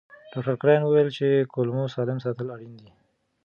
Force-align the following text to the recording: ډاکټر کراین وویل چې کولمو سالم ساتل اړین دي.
ډاکټر 0.31 0.55
کراین 0.61 0.81
وویل 0.83 1.09
چې 1.17 1.27
کولمو 1.53 1.85
سالم 1.95 2.17
ساتل 2.25 2.47
اړین 2.55 2.73
دي. 2.81 2.89